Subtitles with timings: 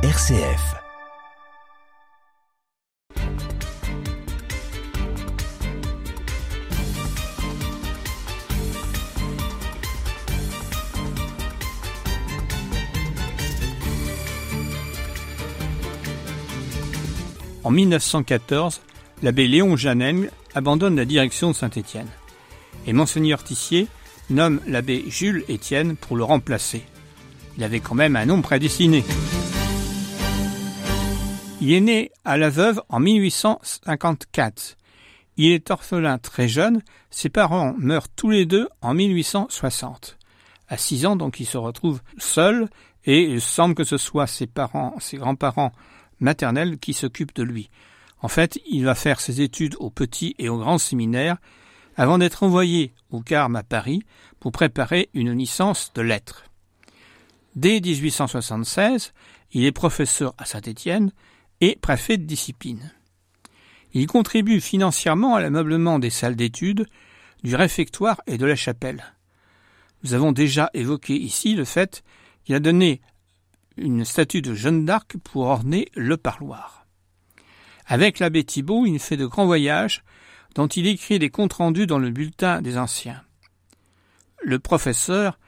[0.00, 0.76] RCF.
[17.64, 18.80] En 1914,
[19.24, 22.06] l'abbé Léon Janel abandonne la direction de Saint-Étienne
[22.86, 23.88] et Monseigneur Tissier
[24.30, 26.84] nomme l'abbé Jules Étienne pour le remplacer.
[27.56, 29.02] Il avait quand même un nom prédestiné.
[31.60, 34.76] Il est né à la Veuve en 1854.
[35.38, 40.18] Il est orphelin très jeune, ses parents meurent tous les deux en 1860.
[40.68, 42.68] À six ans, donc, il se retrouve seul
[43.04, 45.72] et il semble que ce soit ses parents, ses grands-parents
[46.20, 47.70] maternelle qui s'occupe de lui.
[48.20, 51.38] En fait, il va faire ses études au petit et au grand séminaire
[51.96, 54.04] avant d'être envoyé au Carme à Paris
[54.38, 56.44] pour préparer une licence de lettres.
[57.56, 59.12] Dès 1876,
[59.52, 61.10] il est professeur à Saint-Étienne
[61.60, 62.92] et préfet de discipline.
[63.92, 66.86] Il contribue financièrement à l'ameublement des salles d'études,
[67.42, 69.14] du réfectoire et de la chapelle.
[70.02, 72.04] Nous avons déjà évoqué ici le fait
[72.44, 73.00] qu'il a donné
[73.76, 76.86] une statue de Jeanne d'Arc pour orner le parloir.
[77.86, 80.02] Avec l'abbé Thibault, il fait de grands voyages
[80.54, 83.22] dont il écrit des comptes rendus dans le bulletin des anciens.
[84.42, 85.38] Le professeur,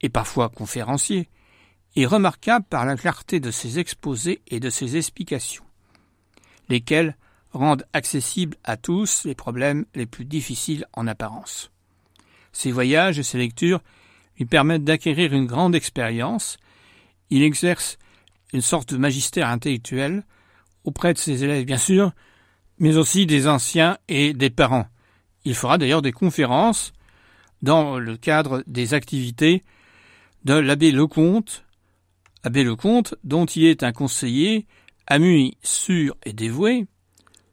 [0.00, 1.28] et parfois conférencier,
[1.96, 5.64] est remarquable par la clarté de ses exposés et de ses explications,
[6.68, 7.16] lesquels
[7.52, 11.70] rendent accessibles à tous les problèmes les plus difficiles en apparence.
[12.52, 13.80] Ses voyages et ses lectures
[14.38, 16.58] lui permettent d'acquérir une grande expérience
[17.30, 17.98] il exerce
[18.52, 20.24] une sorte de magistère intellectuel
[20.84, 22.12] auprès de ses élèves, bien sûr,
[22.78, 24.86] mais aussi des anciens et des parents.
[25.44, 26.92] Il fera d'ailleurs des conférences
[27.62, 29.64] dans le cadre des activités
[30.44, 31.64] de l'abbé Lecomte,
[32.46, 34.68] abbé Lecomte, dont il est un conseiller,
[35.08, 36.86] ami sûr et dévoué,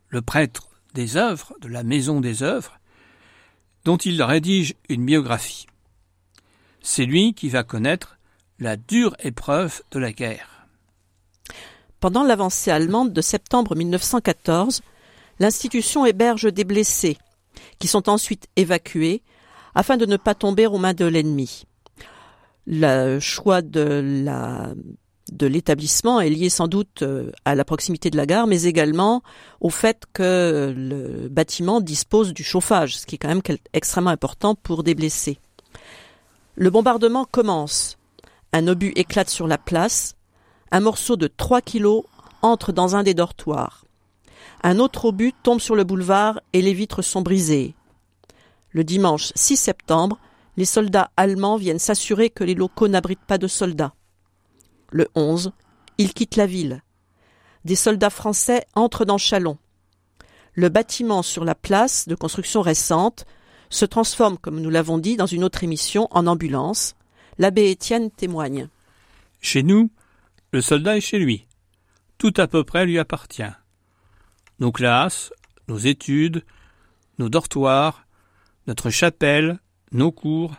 [0.10, 2.80] le prêtre des œuvres, de la maison des œuvres,
[3.86, 5.66] dont il rédige une biographie.
[6.84, 8.20] C'est lui qui va connaître
[8.60, 10.68] la dure épreuve de la guerre.
[12.00, 14.84] Pendant l'avancée allemande de septembre 1914,
[15.40, 17.18] l'institution héberge des blessés,
[17.80, 19.24] qui sont ensuite évacués
[19.74, 21.66] afin de ne pas tomber aux mains de l'ennemi.
[22.66, 24.76] Le choix de
[25.42, 29.22] l'établissement est lié sans doute euh, à la proximité de la gare, mais également
[29.60, 33.42] au fait que le bâtiment dispose du chauffage, ce qui est quand même
[33.74, 35.40] extrêmement important pour des blessés.
[36.56, 37.98] Le bombardement commence
[38.54, 40.16] un obus éclate sur la place.
[40.72, 42.04] Un morceau de 3 kilos
[42.42, 43.86] entre dans un des dortoirs.
[44.64, 47.76] Un autre obus tombe sur le boulevard et les vitres sont brisées.
[48.72, 50.20] Le dimanche 6 septembre,
[50.58, 53.94] les soldats allemands viennent s'assurer que les locaux n'abritent pas de soldats.
[54.92, 55.52] Le 11,
[55.98, 56.82] ils quittent la ville.
[57.66, 59.58] Des soldats français entrent dans Chalon.
[60.54, 63.26] Le bâtiment sur la place, de construction récente,
[63.70, 66.96] se transforme, comme nous l'avons dit dans une autre émission, en ambulance.
[67.40, 68.70] L'abbé Étienne témoigne.
[69.42, 69.90] Chez nous,
[70.52, 71.48] le soldat est chez lui.
[72.20, 73.42] Tout à peu près lui appartient.
[74.60, 75.34] Nos classes,
[75.68, 76.44] nos études,
[77.18, 78.06] nos dortoirs,
[78.68, 79.60] notre chapelle,
[79.94, 80.56] nos cours.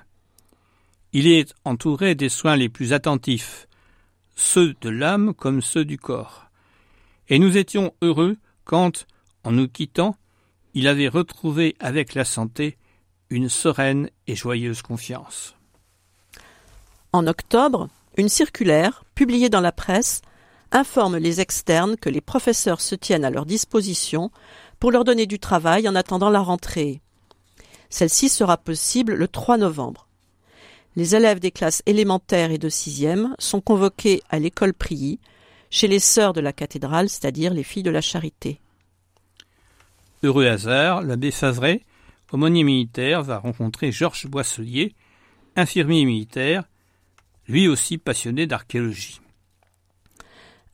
[1.12, 3.68] Il est entouré des soins les plus attentifs,
[4.36, 6.46] ceux de l'âme comme ceux du corps.
[7.28, 9.06] Et nous étions heureux quand,
[9.44, 10.16] en nous quittant,
[10.74, 12.76] il avait retrouvé avec la santé
[13.30, 15.54] une sereine et joyeuse confiance.
[17.12, 20.20] En octobre, une circulaire, publiée dans la presse,
[20.72, 24.30] informe les externes que les professeurs se tiennent à leur disposition
[24.80, 27.00] pour leur donner du travail en attendant la rentrée.
[27.94, 30.08] Celle-ci sera possible le 3 novembre.
[30.96, 35.20] Les élèves des classes élémentaires et de sixième sont convoqués à l'école Prilly,
[35.70, 38.58] chez les sœurs de la cathédrale, c'est-à-dire les filles de la charité.
[40.24, 41.82] Heureux hasard, l'abbé Favret,
[42.32, 44.92] aumônier militaire, va rencontrer Georges Boisselier,
[45.54, 46.64] infirmier militaire,
[47.46, 49.20] lui aussi passionné d'archéologie.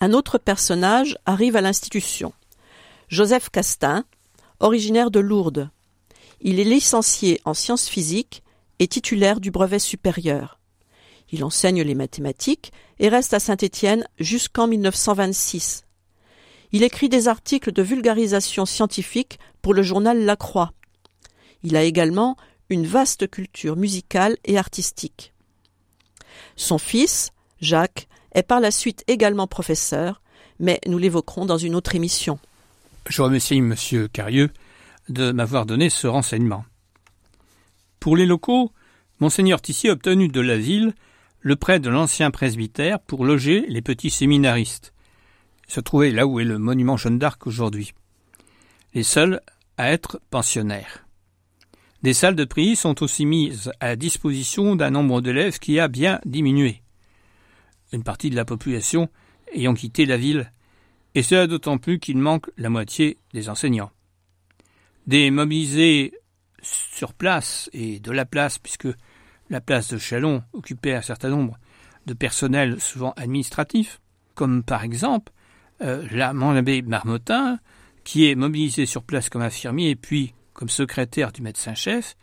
[0.00, 2.32] Un autre personnage arrive à l'institution.
[3.08, 4.06] Joseph Castin,
[4.58, 5.68] originaire de Lourdes.
[6.40, 8.42] Il est licencié en sciences physiques
[8.78, 10.58] et titulaire du brevet supérieur.
[11.32, 15.84] Il enseigne les mathématiques et reste à Saint-Étienne jusqu'en 1926.
[16.72, 20.72] Il écrit des articles de vulgarisation scientifique pour le journal La Croix.
[21.62, 22.36] Il a également
[22.70, 25.34] une vaste culture musicale et artistique.
[26.56, 30.22] Son fils, Jacques, est par la suite également professeur,
[30.58, 32.38] mais nous l'évoquerons dans une autre émission.
[33.08, 33.74] Je remercie M.
[34.12, 34.50] Carieux
[35.10, 36.64] de m'avoir donné ce renseignement.
[37.98, 38.72] Pour les locaux,
[39.18, 40.94] Monseigneur Tissier a obtenu de la ville
[41.40, 44.92] le prêt de l'ancien presbytère pour loger les petits séminaristes.
[45.68, 47.92] Se trouvait là où est le monument Jeanne d'Arc aujourd'hui.
[48.94, 49.40] Les seuls
[49.76, 51.06] à être pensionnaires.
[52.02, 56.18] Des salles de prix sont aussi mises à disposition d'un nombre d'élèves qui a bien
[56.24, 56.82] diminué.
[57.92, 59.08] Une partie de la population
[59.52, 60.52] ayant quitté la ville,
[61.14, 63.90] et cela d'autant plus qu'il manque la moitié des enseignants.
[65.10, 66.14] Des mobilisés
[66.62, 68.86] sur place et de la place, puisque
[69.48, 71.58] la place de Chalon occupait un certain nombre
[72.06, 74.00] de personnels souvent administratifs,
[74.36, 75.32] comme par exemple
[75.82, 77.58] euh, l'abbé Marmottin,
[78.04, 82.16] qui est mobilisé sur place comme infirmier et puis comme secrétaire du médecin-chef,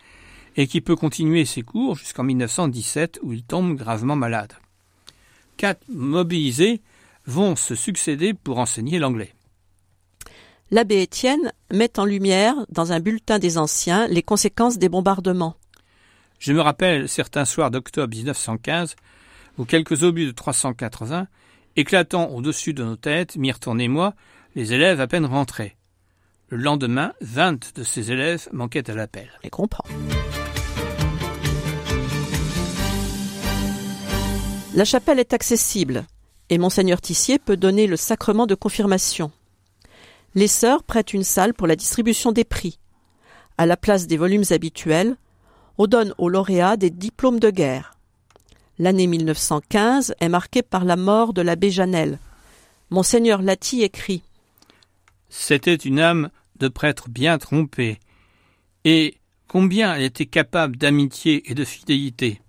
[0.56, 4.54] et qui peut continuer ses cours jusqu'en 1917 où il tombe gravement malade.
[5.58, 6.82] Quatre mobilisés
[7.26, 9.34] vont se succéder pour enseigner l'anglais.
[10.70, 15.56] L'abbé Étienne met en lumière, dans un bulletin des anciens, les conséquences des bombardements.
[16.40, 18.96] Je me rappelle certains soirs d'octobre 1915
[19.58, 21.28] où quelques obus de 380,
[21.78, 24.14] éclatant au-dessus de nos têtes, Myrton et moi,
[24.56, 25.78] les élèves à peine rentrés.
[26.50, 29.30] Le lendemain, vingt de ces élèves manquaient à l'appel.
[29.44, 29.86] Je comprends.
[34.76, 36.06] La chapelle est accessible
[36.50, 39.32] et monseigneur Tissier peut donner le sacrement de confirmation.
[40.38, 42.78] Les sœurs prêtent une salle pour la distribution des prix.
[43.58, 45.18] À la place des volumes habituels,
[45.80, 47.98] on donne aux lauréats des diplômes de guerre.
[48.78, 52.20] L'année 1915 est marquée par la mort de l'abbé Janel.
[52.92, 54.22] Monseigneur Lati écrit
[55.30, 58.00] c'était une âme de prêtre bien trompée.
[58.86, 59.18] Et
[59.48, 62.42] combien elle était capable d'amitié et de fidélité.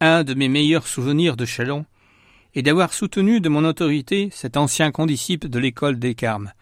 [0.00, 1.84] Un de mes meilleurs souvenirs de Chalon
[2.54, 6.52] est d'avoir soutenu de mon autorité cet ancien condisciple de l'école des Carmes,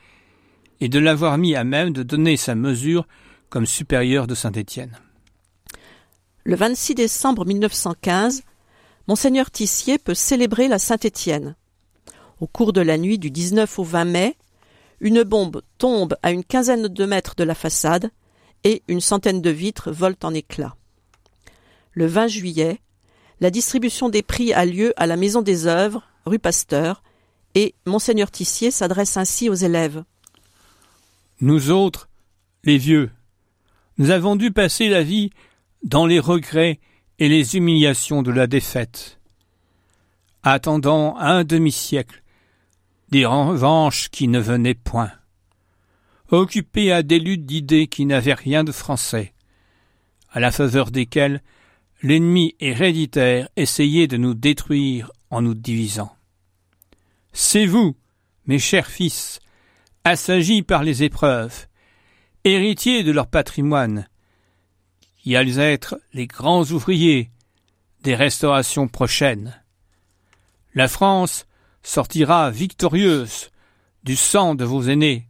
[0.84, 3.06] et de l'avoir mis à même de donner sa mesure
[3.48, 4.98] comme supérieur de Saint-Étienne.
[6.44, 8.42] Le 26 décembre 1915,
[9.08, 11.56] Monseigneur Tissier peut célébrer la Saint-Étienne.
[12.38, 14.36] Au cours de la nuit du 19 au 20 mai,
[15.00, 18.10] une bombe tombe à une quinzaine de mètres de la façade
[18.62, 20.76] et une centaine de vitres volent en éclats.
[21.92, 22.78] Le 20 juillet,
[23.40, 27.02] la distribution des prix a lieu à la Maison des Œuvres, rue Pasteur,
[27.54, 30.04] et Monseigneur Tissier s'adresse ainsi aux élèves.
[31.40, 32.08] Nous autres,
[32.62, 33.10] les vieux,
[33.98, 35.30] nous avons dû passer la vie
[35.82, 36.80] dans les regrets
[37.18, 39.20] et les humiliations de la défaite.
[40.42, 42.22] Attendant un demi-siècle,
[43.10, 45.12] des revanches qui ne venaient point,
[46.30, 49.34] occupés à des luttes d'idées qui n'avaient rien de français,
[50.30, 51.42] à la faveur desquelles
[52.02, 56.14] l'ennemi héréditaire essayait de nous détruire en nous divisant.
[57.32, 57.96] C'est vous,
[58.46, 59.40] mes chers fils,
[60.04, 61.66] assagis par les épreuves,
[62.44, 64.06] héritiers de leur patrimoine,
[65.16, 67.30] qui allez être les grands ouvriers
[68.02, 69.58] des restaurations prochaines.
[70.74, 71.46] La France
[71.82, 73.50] sortira victorieuse
[74.02, 75.26] du sang de vos aînés,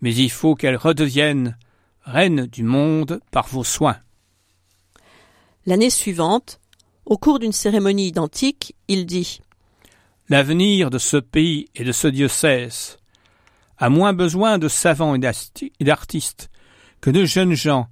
[0.00, 1.58] mais il faut qu'elle redevienne
[2.04, 3.98] reine du monde par vos soins.
[5.66, 6.60] L'année suivante,
[7.04, 9.40] au cours d'une cérémonie identique, il dit
[10.28, 12.98] L'avenir de ce pays et de ce diocèse
[13.82, 16.50] a moins besoin de savants et d'artistes
[17.00, 17.88] que de jeunes gens,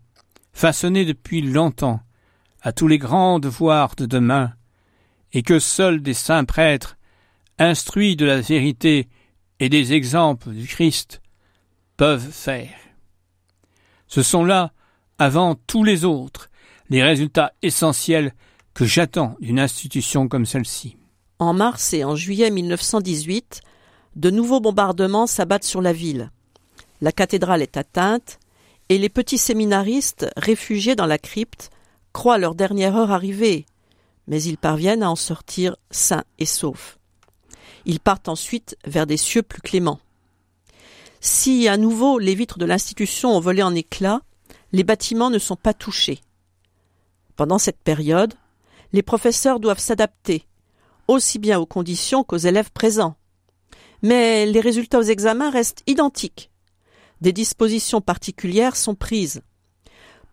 [0.52, 1.98] façonnés depuis longtemps
[2.62, 4.52] à tous les grands devoirs de demain,
[5.32, 6.96] et que seuls des saints prêtres
[7.58, 9.08] instruits de la vérité
[9.58, 11.22] et des exemples du Christ,
[11.96, 12.70] peuvent faire.
[14.06, 14.72] Ce sont là,
[15.18, 16.50] avant tous les autres,
[16.88, 18.32] les résultats essentiels
[18.74, 20.96] que j'attends d'une institution comme celle-ci.
[21.40, 23.62] En mars et en juillet 1918,
[24.16, 26.30] de nouveaux bombardements s'abattent sur la ville.
[27.00, 28.38] La cathédrale est atteinte
[28.88, 31.70] et les petits séminaristes, réfugiés dans la crypte,
[32.12, 33.66] croient leur dernière heure arrivée,
[34.26, 36.98] mais ils parviennent à en sortir sains et saufs.
[37.86, 40.00] Ils partent ensuite vers des cieux plus cléments.
[41.20, 44.22] Si à nouveau les vitres de l'institution ont volé en éclats,
[44.72, 46.20] les bâtiments ne sont pas touchés.
[47.36, 48.34] Pendant cette période,
[48.92, 50.46] les professeurs doivent s'adapter,
[51.08, 53.16] aussi bien aux conditions qu'aux élèves présents.
[54.02, 56.50] Mais les résultats aux examens restent identiques.
[57.20, 59.42] Des dispositions particulières sont prises.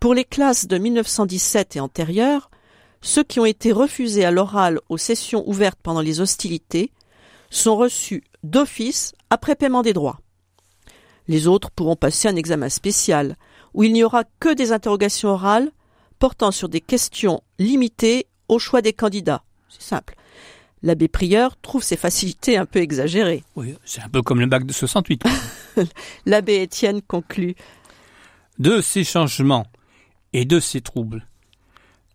[0.00, 2.50] Pour les classes de 1917 et antérieures,
[3.00, 6.92] ceux qui ont été refusés à l'oral aux sessions ouvertes pendant les hostilités
[7.50, 10.20] sont reçus d'office après paiement des droits.
[11.28, 13.36] Les autres pourront passer un examen spécial,
[13.74, 15.70] où il n'y aura que des interrogations orales
[16.18, 19.44] portant sur des questions limitées au choix des candidats.
[19.68, 20.16] C'est simple.
[20.82, 23.42] L'abbé Prieur trouve ces facilités un peu exagérées.
[23.56, 25.24] Oui, c'est un peu comme le bac de 68.
[26.26, 27.54] L'abbé Étienne conclut.
[28.58, 29.66] De ces changements
[30.32, 31.26] et de ces troubles,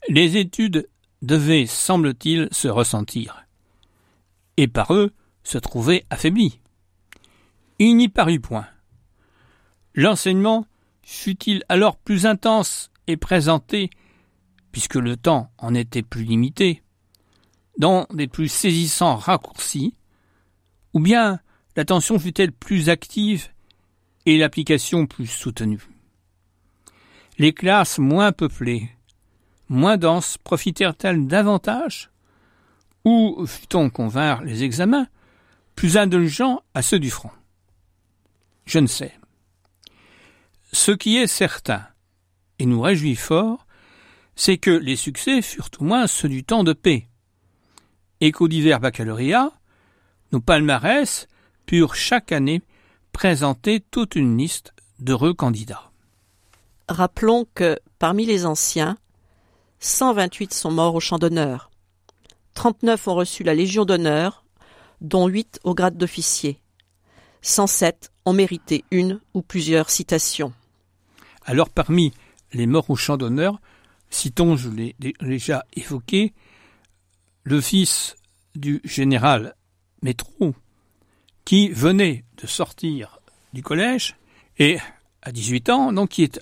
[0.10, 0.88] les études
[1.22, 3.46] devaient, semble-t-il, se ressentir,
[4.58, 6.60] et par eux se trouver affaiblis.
[7.80, 8.68] Il n'y parut point.
[9.96, 10.66] L'enseignement
[11.02, 13.90] fut-il alors plus intense et présenté,
[14.72, 16.83] puisque le temps en était plus limité,
[17.78, 19.96] dans des plus saisissants raccourcis,
[20.94, 21.40] ou bien
[21.76, 23.50] l'attention fut-elle plus active
[24.26, 25.82] et l'application plus soutenue.
[27.38, 28.90] Les classes moins peuplées,
[29.70, 32.12] moins denses, profitèrent-elles davantage
[33.06, 35.08] Ou fut-on convaincre les examens
[35.76, 37.32] plus indulgents à ceux du front?
[38.66, 39.14] Je ne sais.
[40.72, 41.86] Ce qui est certain,
[42.60, 43.66] et nous réjouit fort,
[44.36, 47.08] c'est que les succès furent au moins ceux du temps de paix,
[48.24, 49.52] et qu'au divers baccalauréat,
[50.32, 51.28] nos palmarès
[51.66, 52.62] purent chaque année
[53.12, 55.92] présenter toute une liste d'heureux candidats.
[56.88, 58.98] Rappelons que, parmi les anciens,
[59.82, 61.70] 128 sont morts au champ d'honneur.
[62.54, 64.46] 39 ont reçu la Légion d'honneur,
[65.02, 66.62] dont 8 au grade d'officier.
[67.42, 70.54] 107 ont mérité une ou plusieurs citations.
[71.44, 72.14] Alors parmi
[72.54, 73.60] les morts au champ d'honneur,
[74.10, 76.34] citons, je l'ai déjà évoqué,
[77.44, 78.16] le fils
[78.56, 79.56] du général
[80.02, 80.54] Métro,
[81.46, 83.20] qui venait de sortir
[83.54, 84.16] du collège
[84.60, 84.78] et
[85.22, 86.40] à 18 ans, donc qui est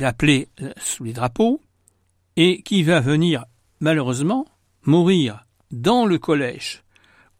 [0.00, 1.60] appelé euh, sous les drapeaux
[2.36, 3.44] et qui va venir
[3.80, 4.46] malheureusement
[4.82, 6.82] mourir dans le collège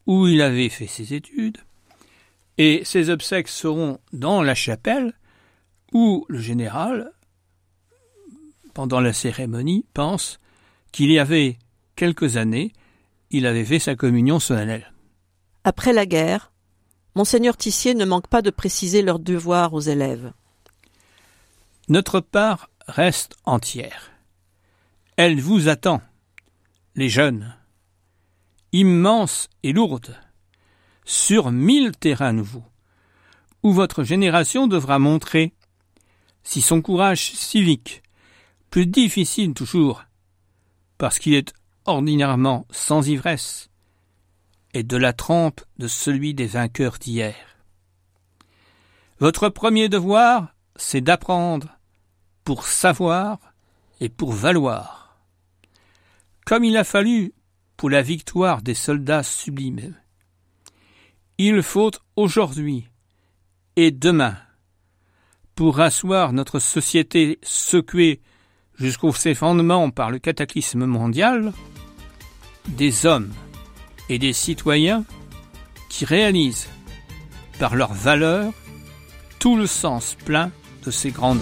[0.05, 1.57] où il avait fait ses études.
[2.57, 5.13] Et ses obsèques seront dans la chapelle
[5.93, 7.11] où le général,
[8.73, 10.39] pendant la cérémonie, pense
[10.91, 11.57] qu'il y avait
[11.95, 12.73] quelques années,
[13.31, 14.91] il avait fait sa communion solennelle.
[15.63, 16.51] Après la guerre,
[17.15, 20.31] Monseigneur Tissier ne manque pas de préciser leurs devoirs aux élèves.
[21.87, 24.11] Notre part reste entière.
[25.17, 26.01] Elle vous attend,
[26.95, 27.55] les jeunes,
[28.71, 30.15] immense et lourde,
[31.03, 32.65] sur mille terrains nouveaux,
[33.63, 35.53] où votre génération devra montrer,
[36.43, 38.01] si son courage civique,
[38.69, 40.03] plus difficile toujours,
[40.97, 41.53] parce qu'il est
[41.89, 43.69] ordinairement sans ivresse,
[44.73, 47.35] et de la trempe de celui des vainqueurs d'hier.
[49.19, 51.77] Votre premier devoir, c'est d'apprendre
[52.43, 53.39] pour savoir
[53.99, 55.17] et pour valoir.
[56.45, 57.33] Comme il a fallu
[57.79, 59.95] pour la victoire des soldats sublimes.
[61.37, 62.89] Il faut aujourd'hui
[63.77, 64.35] et demain,
[65.55, 68.21] pour asseoir notre société secouée
[68.75, 71.53] jusqu'au fondements par le cataclysme mondial,
[72.67, 73.31] des hommes
[74.09, 75.05] et des citoyens
[75.89, 76.67] qui réalisent
[77.59, 78.53] par leur valeur
[79.39, 80.51] tout le sens plein
[80.85, 81.39] de ces grandes